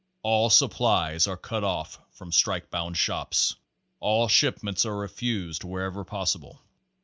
All 0.23 0.49
supplies 0.49 1.27
are 1.27 1.37
cut 1.37 1.63
off 1.63 1.99
from 2.09 2.31
strike 2.31 2.71
bound 2.71 2.97
shops. 2.97 3.55
All 3.99 4.27
shipments 4.27 4.83
are 4.83 4.97
refused 4.97 5.63
wher 5.63 5.83
ever 5.83 6.03
possible. 6.03 6.59